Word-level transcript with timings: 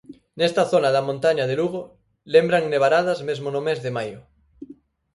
Nesta 0.39 0.63
zona 0.73 0.89
da 0.95 1.05
Montaña 1.09 1.45
de 1.47 1.55
Lugo 1.59 1.81
lembran 2.33 2.63
nevaradas 2.73 3.19
mesmo 3.29 3.47
no 3.51 3.61
mes 3.67 3.79
de 3.85 3.91
maio. 3.97 4.19